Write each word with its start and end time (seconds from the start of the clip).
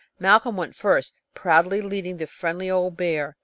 Malcolm 0.17 0.57
went 0.57 0.73
first, 0.75 1.13
proudly 1.35 1.79
leading 1.79 2.17
the 2.17 2.25
friendly 2.25 2.71
old 2.71 2.97
bear. 2.97 3.37